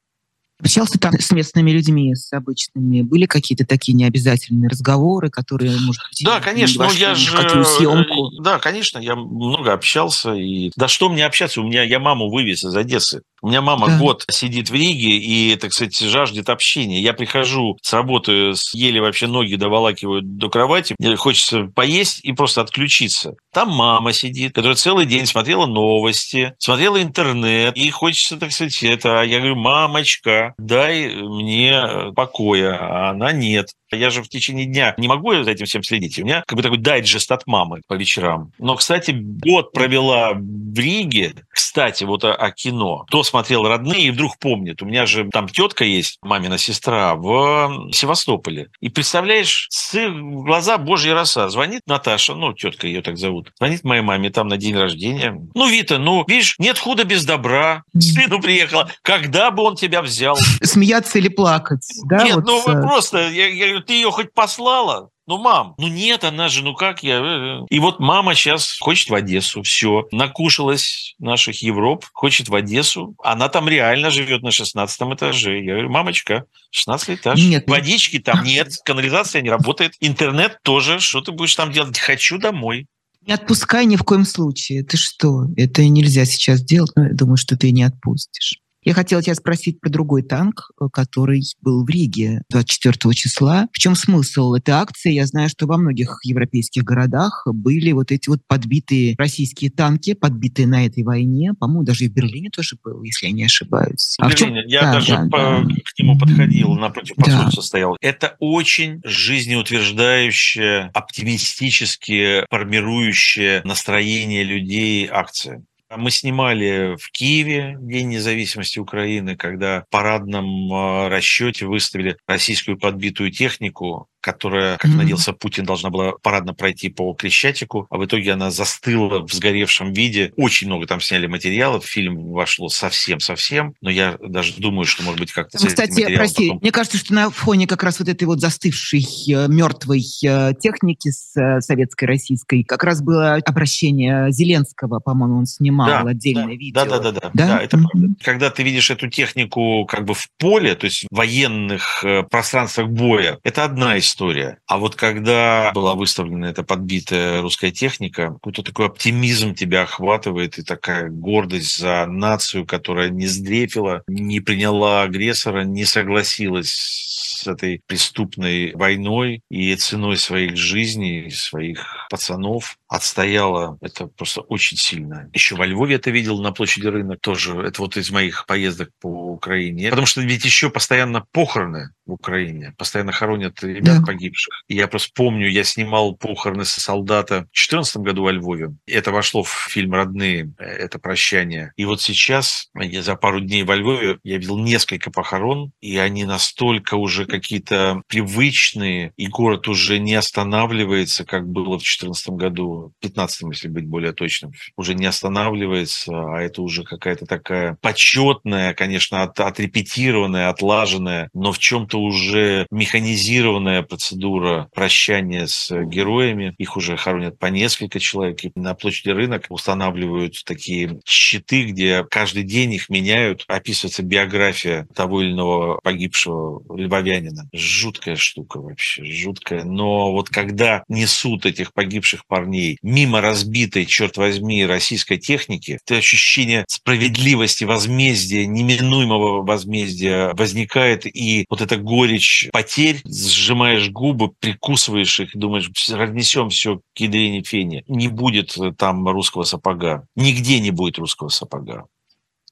[0.61, 3.03] Общался там с местными людьми, с обычными?
[3.03, 8.31] Были какие-то такие необязательные разговоры, которые, может быть, да, конечно, ну я же, съемку?
[8.41, 12.65] да, конечно, я много общался и да что мне общаться, у меня я маму вывез
[12.65, 13.99] из Одессы, у меня мама да.
[13.99, 17.01] год сидит в Риге и, так сказать, жаждет общения.
[17.01, 22.63] Я прихожу с работы, еле вообще ноги доволакивают до кровати, мне хочется поесть и просто
[22.63, 23.35] отключиться.
[23.53, 29.23] Там мама сидит, которая целый день смотрела новости, смотрела интернет, и хочется, так сказать, это.
[29.23, 33.73] Я говорю, мамочка, дай мне покоя, а она нет.
[33.91, 36.19] Я же в течение дня не могу за этим всем следить.
[36.19, 38.53] У меня как бы такой дайджест от мамы по вечерам.
[38.59, 41.35] Но, кстати, год провела в Риге.
[41.51, 43.05] Кстати, вот о, о кино.
[43.09, 44.83] Кто смотрел «Родные» и вдруг помнит.
[44.83, 48.69] У меня же там тетка есть, мамина сестра, в Севастополе.
[48.81, 51.49] И представляешь, с глаза божья роса.
[51.49, 53.53] Звонит Наташа, ну, тетка ее так зовут.
[53.59, 55.39] Звонит моей маме там на день рождения.
[55.55, 57.83] Ну, Вита, ну, видишь, нет худа без добра.
[57.99, 58.91] Сыну приехала.
[59.03, 60.37] Когда бы он тебя взял?
[60.63, 61.87] Смеяться или плакать?
[62.05, 63.29] Да, нет, вот ну, вы просто...
[63.29, 65.11] Я, я ты ее хоть послала?
[65.27, 67.17] Ну, мам, ну нет, она же, ну как я?
[67.17, 67.67] Э, э.
[67.69, 73.15] И вот мама сейчас хочет в Одессу, все, накушалась наших Европ, хочет в Одессу.
[73.23, 75.61] Она там реально живет на 16 этаже.
[75.63, 77.39] Я говорю, мамочка, 16 этаж.
[77.39, 77.69] Нет.
[77.69, 80.99] Водички там нет, канализация не работает, интернет тоже.
[80.99, 81.99] Что ты будешь там делать?
[81.99, 82.87] Хочу домой.
[83.27, 84.83] Не отпускай ни в коем случае.
[84.83, 85.45] Ты что?
[85.59, 88.61] Это нельзя сейчас делать, но я думаю, что ты не отпустишь.
[88.89, 93.69] Я хотела тебя спросить про другой танк, э, который был в Риге 24 числа.
[93.71, 95.13] В чем смысл этой акции?
[95.13, 100.67] Я знаю, что во многих европейских городах были вот эти вот подбитые российские танки, подбитые
[100.67, 101.53] на этой войне.
[101.61, 104.17] По-моему, даже и в Берлине тоже был, если я не ошибаюсь.
[104.21, 104.35] А в.
[104.35, 104.55] Чем...
[104.67, 105.65] Я да, даже да, по, да.
[105.85, 107.51] к нему подходил, напротив да.
[107.51, 107.95] стоял.
[108.01, 115.63] Это очень жизнеутверждающая, оптимистически формирующая настроение людей акция.
[115.91, 123.31] Мы снимали в Киеве День независимости Украины, когда в парадном а, расчете выставили российскую подбитую
[123.31, 124.95] технику которая, как mm-hmm.
[124.95, 129.93] надеялся Путин, должна была парадно пройти по Крещатику, а в итоге она застыла в сгоревшем
[129.93, 130.33] виде.
[130.37, 135.33] Очень много там сняли материалов, фильм вошло совсем-совсем, но я даже думаю, что, может быть,
[135.33, 135.59] как-то...
[135.59, 136.61] Кстати, прости, потом...
[136.63, 141.11] мне кажется, что на фоне как раз вот этой вот застывшей э, мертвой э, техники
[141.11, 146.53] с э, советской, российской, как раз было обращение Зеленского, по-моему, он снимал да, отдельное да,
[146.53, 146.85] видео.
[146.85, 148.15] Да, да, да, это mm-hmm.
[148.23, 153.39] Когда ты видишь эту технику как бы в поле, то есть в военных пространствах боя,
[153.45, 154.59] это одна история история.
[154.67, 160.63] А вот когда была выставлена эта подбитая русская техника, какой-то такой оптимизм тебя охватывает и
[160.63, 166.99] такая гордость за нацию, которая не сдрефила, не приняла агрессора, не согласилась
[167.39, 173.79] с этой преступной войной и ценой своих жизней, своих пацанов отстояла.
[173.81, 175.31] Это просто очень сильно.
[175.33, 177.55] Еще во Львове это видел на площади рынок тоже.
[177.61, 179.91] Это вот из моих поездок по Украине.
[179.91, 182.75] Потому что ведь еще постоянно похороны в Украине.
[182.77, 184.05] Постоянно хоронят ребят да.
[184.05, 184.65] погибших.
[184.67, 188.75] И я просто помню, я снимал похороны со солдата в 2014 году во Львове.
[188.87, 191.73] Это вошло в фильм «Родные», это прощание.
[191.77, 196.25] И вот сейчас, я за пару дней во Львове, я видел несколько похорон, и они
[196.25, 203.43] настолько уже какие-то привычные, и город уже не останавливается, как было в 2014 году 15
[203.53, 209.39] если быть более точным, уже не останавливается, а это уже какая-то такая почетная, конечно, от,
[209.39, 216.55] отрепетированная, отлаженная, но в чем-то уже механизированная процедура прощания с героями.
[216.59, 218.45] Их уже хоронят по несколько человек.
[218.45, 223.45] И на площади рынок устанавливают такие щиты, где каждый день их меняют.
[223.49, 227.49] Описывается биография того или иного погибшего львовянина.
[227.53, 229.65] Жуткая штука вообще, жуткая.
[229.65, 236.65] Но вот когда несут этих погибших парней мимо разбитой, черт возьми, российской техники, это ощущение
[236.69, 245.71] справедливости, возмездия, неминуемого возмездия возникает, и вот эта горечь потерь, сжимаешь губы, прикусываешь их, думаешь,
[245.91, 247.85] разнесем все к ядрене фене.
[247.89, 250.07] Не будет там русского сапога.
[250.15, 251.87] Нигде не будет русского сапога.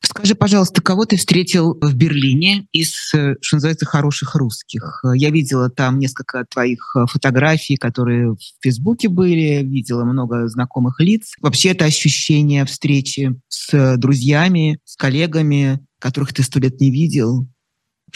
[0.02, 5.02] Скажи, пожалуйста, кого ты встретил в Берлине из, э, что называется, хороших русских?
[5.14, 11.34] Я видела там несколько твоих э, фотографий, которые в Фейсбуке были, видела много знакомых лиц.
[11.40, 17.48] Вообще это ощущение встречи с друзьями, с коллегами, которых ты сто лет не видел,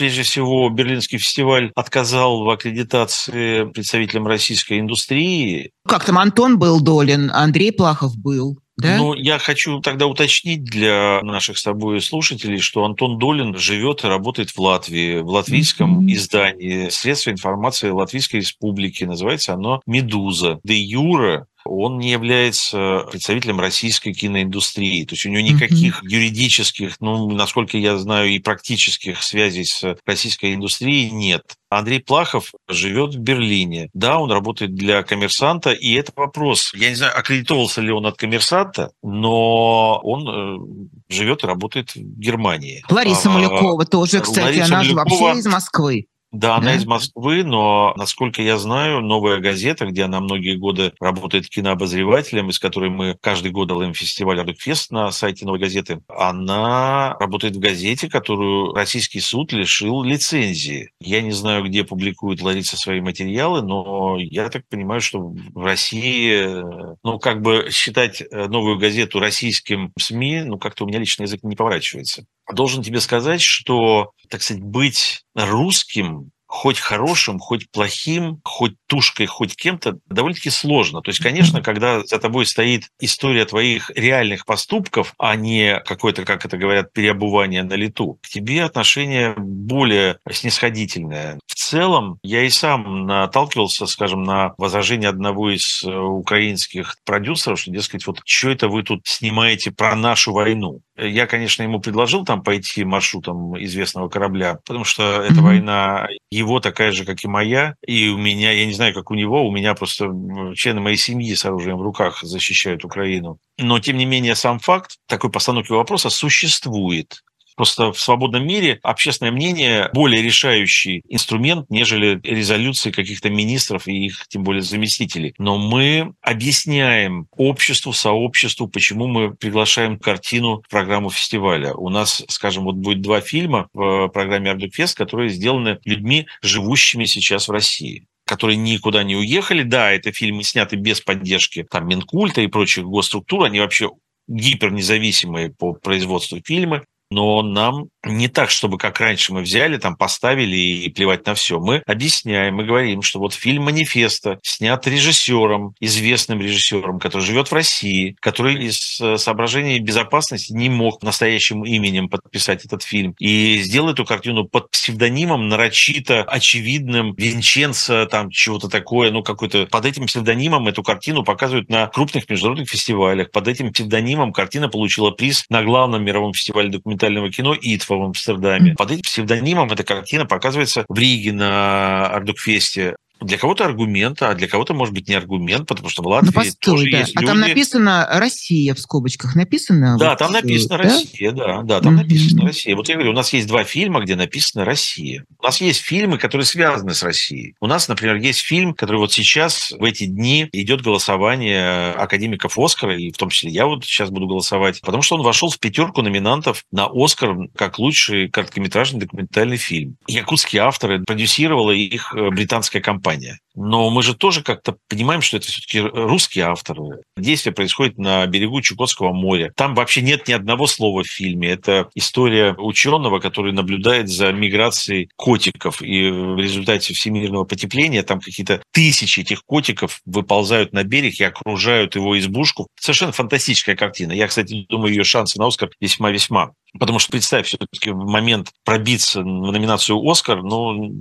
[0.01, 5.73] Прежде всего, Берлинский фестиваль отказал в аккредитации представителям российской индустрии.
[5.87, 8.57] Как там Антон был долен, Андрей Плахов был.
[8.79, 8.97] Да?
[8.97, 14.07] Ну, я хочу тогда уточнить для наших с тобой слушателей, что Антон Долин живет и
[14.07, 16.13] работает в Латвии, в латвийском mm-hmm.
[16.15, 19.05] издании «Средства информации Латвийской Республики».
[19.05, 20.61] Называется оно «Медуза».
[20.65, 25.05] Де Юра он не является представителем российской киноиндустрии.
[25.05, 26.09] То есть у него никаких mm-hmm.
[26.09, 31.43] юридических, ну, насколько я знаю, и практических связей с российской индустрией нет.
[31.69, 33.91] Андрей Плахов живет в Берлине.
[33.95, 36.73] Да, он работает для коммерсанта, и это вопрос.
[36.75, 42.19] Я не знаю, аккредитовался ли он от коммерсанта, но он э, живет и работает в
[42.19, 42.85] Германии.
[42.91, 45.09] Лариса а, Малякова тоже, кстати, Лариса она Малякова...
[45.09, 46.07] же вообще из Москвы.
[46.33, 46.75] Да, она да?
[46.77, 52.59] из Москвы, но, насколько я знаю, новая газета, где она многие годы работает кинообозревателем, из
[52.61, 58.09] которой мы каждый год делаем фестиваль Ардукфест на сайте новой газеты, она работает в газете,
[58.09, 60.93] которую российский суд лишил лицензии.
[61.01, 66.63] Я не знаю, где публикует Лариса свои материалы, но я так понимаю, что в России,
[67.03, 71.43] ну, как бы считать э, новую газету российским СМИ, ну, как-то у меня лично язык
[71.43, 78.75] не поворачивается должен тебе сказать, что, так сказать, быть русским хоть хорошим, хоть плохим, хоть
[78.89, 81.01] тушкой, хоть кем-то, довольно-таки сложно.
[81.01, 86.45] То есть, конечно, когда за тобой стоит история твоих реальных поступков, а не какое-то, как
[86.45, 91.39] это говорят, переобувание на лету, к тебе отношение более снисходительное.
[91.47, 97.71] В целом, я и сам наталкивался, скажем, на возражение одного из э, украинских продюсеров, что,
[97.71, 100.81] дескать, вот что это вы тут снимаете про нашу войну?
[101.01, 105.43] Я, конечно, ему предложил там пойти маршрутом известного корабля, потому что эта mm-hmm.
[105.43, 109.15] война его такая же, как и моя, и у меня, я не знаю, как у
[109.15, 110.11] него, у меня просто
[110.55, 113.39] члены моей семьи с оружием в руках защищают Украину.
[113.59, 117.23] Но, тем не менее, сам факт такой постановки вопроса существует.
[117.61, 124.25] Просто в свободном мире общественное мнение более решающий инструмент, нежели резолюции каких-то министров и их,
[124.29, 125.35] тем более, заместителей.
[125.37, 131.75] Но мы объясняем обществу, сообществу, почему мы приглашаем картину в программу фестиваля.
[131.75, 137.49] У нас, скажем, вот будет два фильма в программе Ардукфест, которые сделаны людьми, живущими сейчас
[137.49, 139.65] в России которые никуда не уехали.
[139.65, 143.43] Да, это фильмы сняты без поддержки там, Минкульта и прочих госструктур.
[143.43, 143.91] Они вообще
[144.31, 150.57] гипернезависимые по производству фильмы но нам не так, чтобы как раньше мы взяли, там поставили
[150.57, 151.61] и плевать на все.
[151.61, 157.55] Мы объясняем, мы говорим, что вот фильм «Манифеста» снят режиссером, известным режиссером, который живет в
[157.55, 163.15] России, который из э, соображений безопасности не мог настоящим именем подписать этот фильм.
[163.19, 169.67] И сделал эту картину под псевдонимом нарочито очевидным Винченцо, там чего-то такое, ну какой-то...
[169.67, 173.31] Под этим псевдонимом эту картину показывают на крупных международных фестивалях.
[173.31, 178.75] Под этим псевдонимом картина получила приз на главном мировом фестивале документального кино «Итфа» в Амстердаме.
[178.75, 182.97] Под этим псевдонимом эта картина показывается в Риге на Ардукфесте.
[183.21, 186.33] Для кого-то аргумент, а для кого-то, может быть, не аргумент, потому что в Латвии ну,
[186.33, 186.99] постой, тоже да.
[187.01, 187.33] есть А люди...
[187.33, 189.99] там написано «Россия» в скобочках написано?
[189.99, 190.85] Да, вот, там написано да?
[190.85, 191.97] «Россия», да, да, там mm-hmm.
[191.97, 192.77] написано «Россия».
[192.77, 195.25] Вот я говорю, у нас есть два фильма, где написано «Россия».
[195.39, 197.55] У нас есть фильмы, которые связаны с Россией.
[197.61, 202.97] У нас, например, есть фильм, который вот сейчас, в эти дни, идет голосование академиков «Оскара»,
[202.97, 206.03] и в том числе я вот сейчас буду голосовать, потому что он вошел в пятерку
[206.03, 209.97] номинантов на «Оскар» как лучший короткометражный документальный фильм.
[210.07, 213.39] Якутские авторы, продюсировала их э, британская компания компания.
[213.55, 217.03] Но мы же тоже как-то понимаем, что это все-таки русские авторы.
[217.17, 219.53] Действие происходит на берегу Чукотского моря.
[219.57, 221.51] Там вообще нет ни одного слова в фильме.
[221.51, 225.83] Это история ученого, который наблюдает за миграцией котиков.
[225.83, 231.97] И в результате всемирного потепления там какие-то тысячи этих котиков выползают на берег и окружают
[231.97, 232.69] его избушку.
[232.79, 234.13] Совершенно фантастическая картина.
[234.13, 236.53] Я, кстати, думаю, ее шансы на Оскар весьма-весьма.
[236.79, 240.93] Потому что, представь, все-таки момент пробиться в номинацию «Оскар», ну,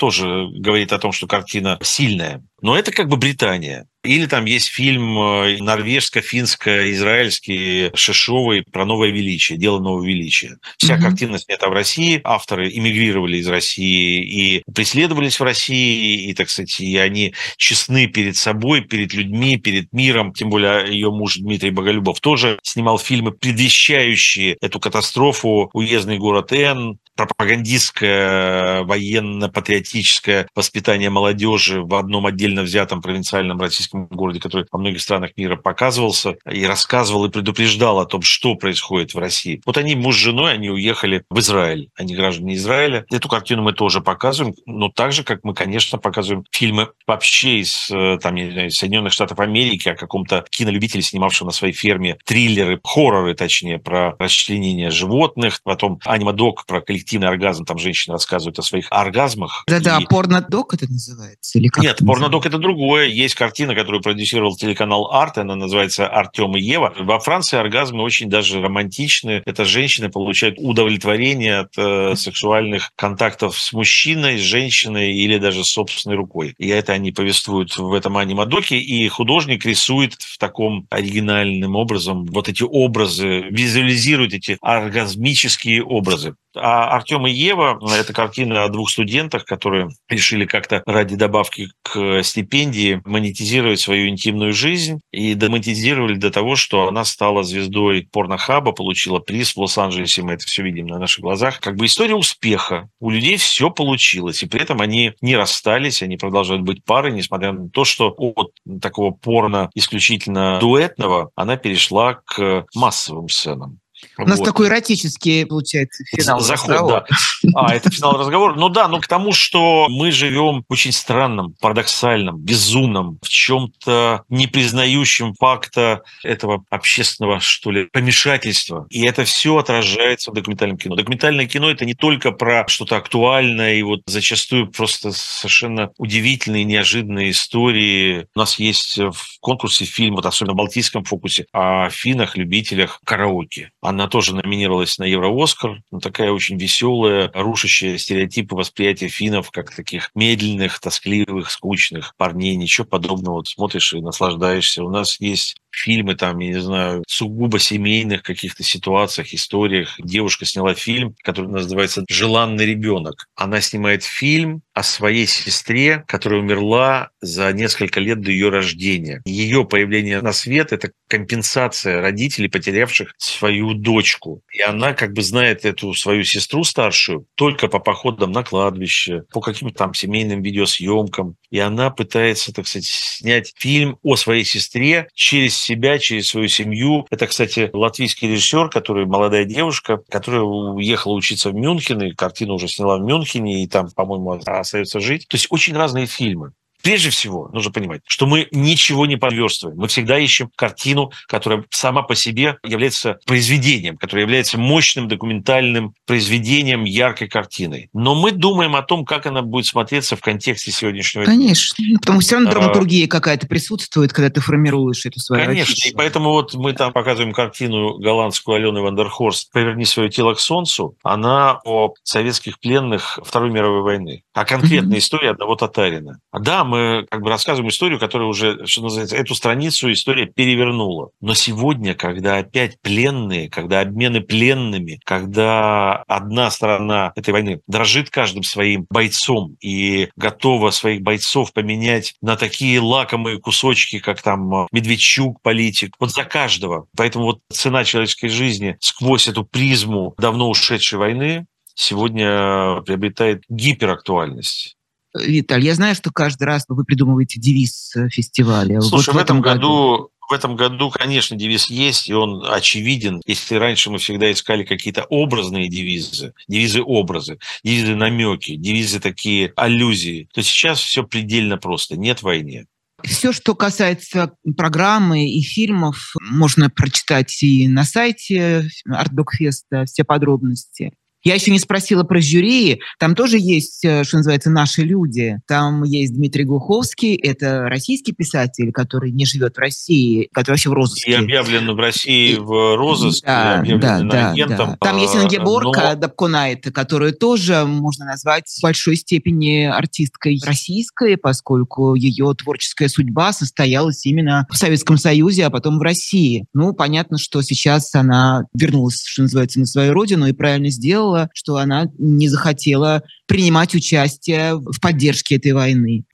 [0.00, 2.42] тоже говорит о том, что картина сильная.
[2.60, 3.88] Но это как бы Британия.
[4.04, 10.58] Или там есть фильм э, норвежско-финско-израильский Шишовой про новое величие, дело нового величия.
[10.78, 11.00] Вся mm-hmm.
[11.00, 16.78] картина снята в России, авторы эмигрировали из России и преследовались в России, и, так сказать,
[16.80, 20.32] и они честны перед собой, перед людьми, перед миром.
[20.32, 27.00] Тем более ее муж Дмитрий Боголюбов тоже снимал фильмы, предвещающие эту катастрофу «Уездный город Н»,
[27.16, 35.32] пропагандистское военно-патриотическое воспитание молодежи в одном отдельно взятом провинциальном российском городе, который во многих странах
[35.36, 39.60] мира показывался и рассказывал и предупреждал о том, что происходит в России.
[39.66, 43.04] Вот они муж с женой, они уехали в Израиль, они граждане Израиля.
[43.10, 47.90] Эту картину мы тоже показываем, но так же, как мы, конечно, показываем фильмы вообще из
[47.90, 52.80] э, там, не знаю, Соединенных Штатов Америки, о каком-то кинолюбителе, снимавшем на своей ферме триллеры,
[52.82, 58.62] хорроры, точнее, про расчленение животных, потом анимадок про коллектив коллективный оргазм, там женщины рассказывают о
[58.62, 59.64] своих оргазмах.
[59.66, 60.04] Да-да, и...
[60.04, 61.58] порнодок это называется?
[61.58, 63.06] Или как Нет, порнодок только это другое.
[63.06, 66.94] Есть картина, которую продюсировал телеканал «Арт», она называется «Артем и Ева».
[66.96, 69.42] Во Франции оргазмы очень даже романтичны.
[69.44, 76.14] Это женщины получают удовлетворение от э, сексуальных контактов с мужчиной, с женщиной или даже собственной
[76.14, 76.54] рукой.
[76.58, 82.48] И это они повествуют в этом анимадоке, и художник рисует в таком оригинальным образом вот
[82.48, 86.36] эти образы, визуализирует эти оргазмические образы.
[86.60, 92.22] А Артем и Ева– это картина о двух студентах, которые решили как-то ради добавки к
[92.22, 99.18] стипендии монетизировать свою интимную жизнь и домонетизировали до того, что она стала звездой порнохаба, получила
[99.18, 101.60] приз в Лос-Анджелесе, мы это все видим на наших глазах.
[101.60, 102.88] Как бы история успеха.
[103.00, 107.52] У людей все получилось, и при этом они не расстались, они продолжают быть парой, несмотря
[107.52, 113.78] на то, что от такого порно исключительно дуэтного она перешла к массовым сценам.
[114.16, 114.44] У нас вот.
[114.44, 117.06] такой эротический, получается, финал Заход, разговора.
[117.42, 117.50] Да.
[117.54, 118.54] А, это финал разговора.
[118.54, 124.24] Ну да, ну к тому, что мы живем в очень странном, парадоксальном, безумном, в чем-то
[124.28, 128.86] не признающем факта этого общественного, что ли, помешательства.
[128.90, 130.96] И это все отражается в документальном кино.
[130.96, 137.30] Документальное кино– это не только про что-то актуальное и вот зачастую просто совершенно удивительные, неожиданные
[137.30, 138.26] истории.
[138.34, 143.70] У нас есть в конкурсе фильм, вот особенно в Балтийском фокусе, о финах, любителях караоке
[143.88, 145.82] она тоже номинировалась на Евро-Оскар.
[145.90, 152.56] Ну, такая очень веселая, рушащая стереотипы восприятия финнов как таких медленных, тоскливых, скучных парней.
[152.56, 153.36] Ничего подобного.
[153.36, 154.84] Вот смотришь и наслаждаешься.
[154.84, 159.94] У нас есть фильмы, там, я не знаю, сугубо семейных каких-то ситуациях, историях.
[159.98, 163.26] Девушка сняла фильм, который называется «Желанный ребенок».
[163.34, 169.22] Она снимает фильм о своей сестре, которая умерла за несколько лет до ее рождения.
[169.24, 174.42] Ее появление на свет– это компенсация родителей, потерявших свою дочку.
[174.52, 179.40] И она как бы знает эту свою сестру старшую только по походам на кладбище, по
[179.40, 181.36] каким-то там семейным видеосъемкам.
[181.50, 187.06] И она пытается, так сказать, снять фильм о своей сестре через себя, через свою семью.
[187.10, 192.68] Это, кстати, латвийский режиссер, который молодая девушка, которая уехала учиться в Мюнхен, и картину уже
[192.68, 195.26] сняла в Мюнхене, и там, по-моему, остается жить.
[195.28, 196.52] То есть очень разные фильмы.
[196.82, 199.78] Прежде всего, нужно понимать, что мы ничего не подверстываем.
[199.78, 206.84] Мы всегда ищем картину, которая сама по себе является произведением, которая является мощным документальным произведением,
[206.84, 207.90] яркой картиной.
[207.92, 211.34] Но мы думаем о том, как она будет смотреться в контексте сегодняшнего дня.
[211.34, 211.76] Конечно.
[211.78, 215.72] Ну, потому что все равно а, драматургия какая-то присутствует, когда ты формируешь эту свою Конечно.
[215.72, 215.92] Отличие.
[215.92, 220.96] И поэтому вот мы там показываем картину голландскую Алены Вандерхорст «Поверни свое тело к солнцу».
[221.02, 224.22] Она о советских пленных Второй мировой войны.
[224.32, 224.98] А конкретная mm-hmm.
[224.98, 226.20] история одного татарина.
[226.32, 231.10] Да, мы как бы рассказываем историю, которая уже, что называется, эту страницу история перевернула.
[231.20, 238.42] Но сегодня, когда опять пленные, когда обмены пленными, когда одна сторона этой войны дрожит каждым
[238.42, 245.94] своим бойцом и готова своих бойцов поменять на такие лакомые кусочки, как там Медведчук, политик,
[245.98, 246.86] вот за каждого.
[246.96, 254.77] Поэтому вот цена человеческой жизни сквозь эту призму давно ушедшей войны сегодня приобретает гиперактуальность.
[255.14, 258.80] Виталь, я знаю, что каждый раз вы придумываете девиз э, фестиваля.
[258.80, 263.22] Слушай, вот в, этом году, году в этом году, конечно, девиз есть, и он очевиден.
[263.26, 270.80] Если раньше мы всегда искали какие-то образные девизы, девизы-образы, девизы-намеки, девизы такие аллюзии, то сейчас
[270.80, 271.96] все предельно просто.
[271.96, 272.66] Нет войны.
[273.04, 280.92] Все, что касается программы и фильмов, можно прочитать и на сайте Артдокфеста все подробности.
[281.24, 282.80] Я еще не спросила про жюри.
[282.98, 285.36] Там тоже есть, э, что называется, наши люди.
[285.46, 290.74] Там есть Дмитрий Глуховский, это российский писатель, который не живет в России, который вообще в
[290.74, 291.10] розыске.
[291.10, 294.76] И объявлен в России в розыске, да, да, да, да.
[294.80, 295.96] Там есть Ингеборка но...
[295.96, 304.06] Дабкунайт, которую тоже можно назвать в большой степени артисткой российской, поскольку ее творческая судьба состоялась
[304.06, 306.46] именно в Советском Союзе, а потом в России.
[306.54, 311.30] Ну, понятно, что сейчас она вернулась, что называется, на свою родину и правильно сделала, сделала,
[311.34, 316.04] что она не захотела принимать участие в поддержке этой войны.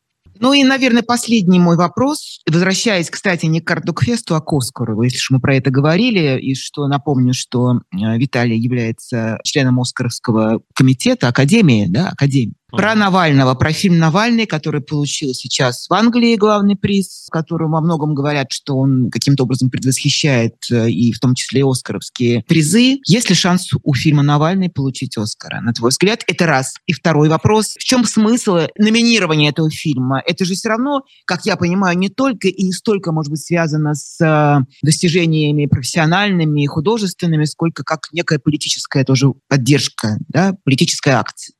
[0.40, 5.18] Ну и, наверное, последний мой вопрос, возвращаясь, кстати, не к Кардукфесту, а к Оскару, если
[5.18, 11.28] уж мы про это говорили, и что напомню, что э, Виталий является членом Оскаровского комитета,
[11.28, 12.54] Академии, да, Академии.
[12.76, 18.14] Про Навального, про фильм «Навальный», который получил сейчас в Англии главный приз, которым во многом
[18.14, 22.98] говорят, что он каким-то образом предвосхищает э, и в том числе оскаровские призы.
[23.06, 26.24] Есть ли шанс у фильма «Навальный» получить Оскара, на твой взгляд?
[26.26, 26.74] Это раз.
[26.86, 27.74] И второй вопрос.
[27.78, 30.22] В чем смысл номинирования этого фильма?
[30.26, 33.94] Это же все равно, как я понимаю, не только и не столько, может быть, связано
[33.94, 41.54] с э, достижениями профессиональными и художественными, сколько как некая политическая тоже поддержка, да, политическая акция.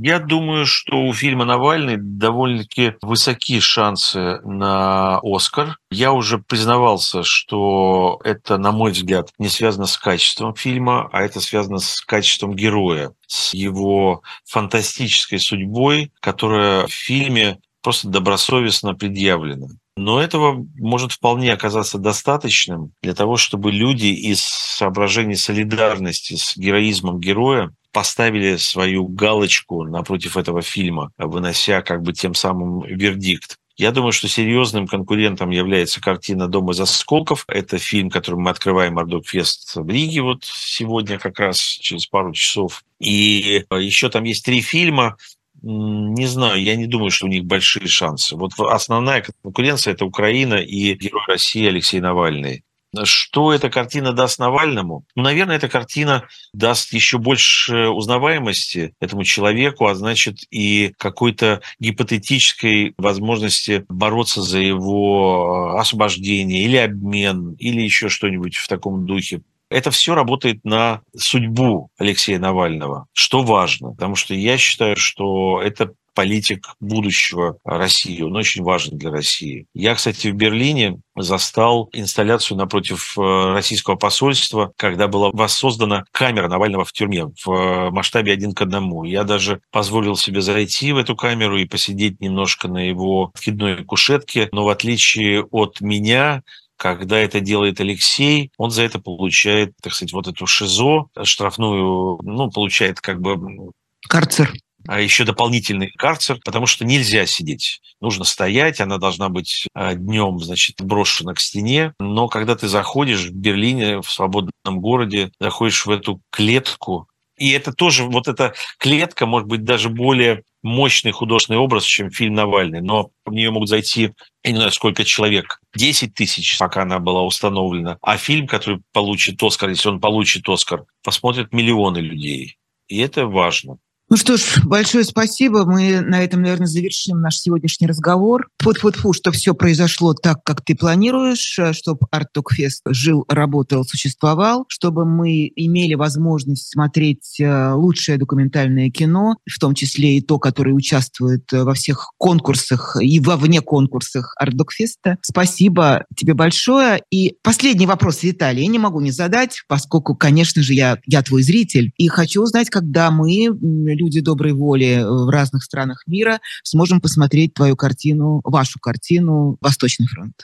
[0.00, 5.76] Я думаю, что у фильма «Навальный» довольно-таки высокие шансы на «Оскар».
[5.90, 11.40] Я уже признавался, что это, на мой взгляд, не связано с качеством фильма, а это
[11.40, 19.68] связано с качеством героя, с его фантастической судьбой, которая в фильме просто добросовестно предъявлена.
[19.96, 27.18] Но этого может вполне оказаться достаточным для того, чтобы люди из соображений солидарности с героизмом
[27.18, 33.56] героя поставили свою галочку напротив этого фильма, вынося как бы тем самым вердикт.
[33.76, 37.44] Я думаю, что серьезным конкурентом является картина «Дом из осколков».
[37.46, 42.82] Это фильм, который мы открываем Ардокфест в Риге вот сегодня как раз через пару часов.
[42.98, 45.16] И еще там есть три фильма,
[45.62, 48.36] не знаю, я не думаю, что у них большие шансы.
[48.36, 52.64] Вот основная конкуренция– это Украина и герой России Алексей Навальный.
[53.04, 55.04] Что эта картина даст Навальному?
[55.14, 62.94] Ну, наверное, эта картина даст еще больше узнаваемости этому человеку, а значит и какой-то гипотетической
[62.96, 69.42] возможности бороться за его э, освобождение или обмен, или еще что-нибудь в таком духе.
[69.70, 75.92] Это все работает на судьбу Алексея Навального, что важно, потому что я считаю, что это
[76.18, 78.22] политик будущего России.
[78.22, 79.66] Он очень важен для России.
[79.72, 86.84] Я, кстати, в Берлине застал инсталляцию напротив э, российского посольства, когда была воссоздана камера Навального
[86.84, 89.04] в тюрьме в э, масштабе один к одному.
[89.04, 94.48] Я даже позволил себе зайти в эту камеру и посидеть немножко на его входной кушетке,
[94.50, 96.42] но в отличие от меня,
[96.76, 102.50] когда это делает Алексей, он за это получает, так сказать, вот эту ШИЗО, штрафную, ну,
[102.50, 103.70] получает как бы...
[104.08, 104.52] Карцер
[104.88, 107.82] а еще дополнительный карцер, потому что нельзя сидеть.
[108.00, 111.92] Нужно стоять, она должна быть а, днем, значит, брошена к стене.
[112.00, 117.74] Но когда ты заходишь в Берлине, в свободном городе, заходишь в эту клетку, и это
[117.74, 123.10] тоже, вот эта клетка может быть даже более мощный художественный образ, чем фильм «Навальный», но
[123.26, 127.98] в нее могут зайти, я не знаю, сколько человек, 10 тысяч, пока она была установлена.
[128.00, 132.56] А фильм, который получит «Оскар», если он получит «Оскар», посмотрят миллионы людей.
[132.88, 133.78] И это важно.
[134.10, 135.66] Ну что ж, большое спасибо.
[135.66, 138.48] Мы на этом, наверное, завершим наш сегодняшний разговор.
[138.62, 145.04] Фу-фу-фу, что все произошло так, как ты планируешь, э, чтобы Артокфест жил, работал, существовал, чтобы
[145.04, 151.52] мы имели возможность смотреть э, лучшее документальное кино, в том числе и то, которое участвует
[151.52, 155.18] э, во всех конкурсах и во вне конкурсах Артокфеста.
[155.20, 157.02] Спасибо тебе большое.
[157.10, 161.42] И последний вопрос, Виталий, я не могу не задать, поскольку, конечно же, я, я твой
[161.42, 163.50] зритель, и хочу узнать, когда мы
[163.98, 170.06] люди доброй воли э, в разных странах мира сможем посмотреть твою картину, вашу картину «Восточный
[170.06, 170.34] фронт».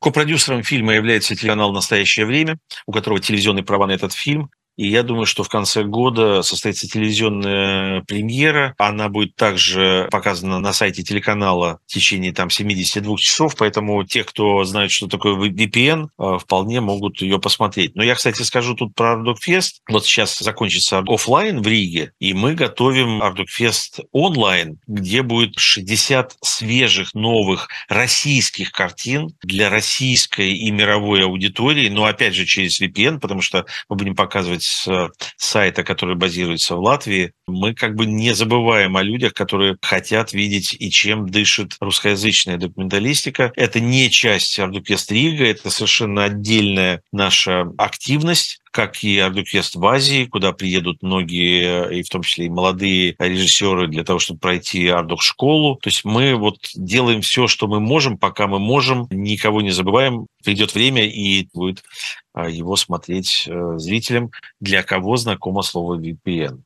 [0.00, 4.50] Ко-продюсером фильма является телеканал «Настоящее время», у которого телевизионные права на этот фильм.
[4.76, 8.74] И я думаю, что в конце года состоится телевизионная премьера.
[8.78, 14.64] Она будет также показана на сайте телеканала в течение там 72 часов, поэтому те, кто
[14.64, 17.94] знает, что такое VPN, э, вполне могут ее посмотреть.
[17.94, 19.82] Но я, кстати, скажу тут про Ардукфест.
[19.88, 27.14] Вот сейчас закончится офлайн в Риге, и мы готовим Ардукфест онлайн, где будет 60 свежих
[27.14, 33.66] новых российских картин для российской и мировой аудитории, но опять же через VPN, потому что
[33.88, 39.02] мы будем показывать э, сайта, который базируется в Латвии, мы как бы не забываем о
[39.02, 43.52] людях, которые хотят видеть и чем дышит русскоязычная документалистика.
[43.56, 50.24] Это не часть Ардукест Рига, это совершенно отдельная наша активность как и Ардуквест в Азии,
[50.24, 55.76] куда приедут многие, и в том числе и молодые режиссеры для того, чтобы пройти Ардук-школу.
[55.76, 60.26] То есть мы вот делаем все, что мы можем, пока мы можем, никого не забываем.
[60.42, 61.84] Придет время, и будет
[62.32, 66.62] а, его смотреть э, зрителям, для кого знакомо слово VPN.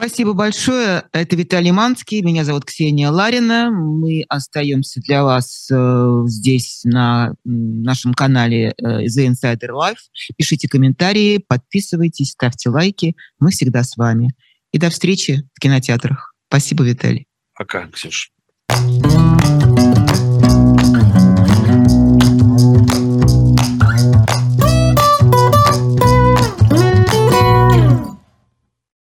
[0.00, 1.04] Спасибо большое.
[1.12, 2.22] Это Виталий Манский.
[2.22, 3.70] Меня зовут Ксения Ларина.
[3.70, 9.98] Мы остаемся для вас э, здесь на нашем канале э, The Insider Life.
[10.38, 13.14] Пишите комментарии, подписывайтесь, ставьте лайки.
[13.40, 14.30] Мы всегда с вами.
[14.72, 16.34] И до встречи в кинотеатрах.
[16.48, 17.26] Спасибо, Виталий.
[17.54, 18.30] Пока, Ксюша.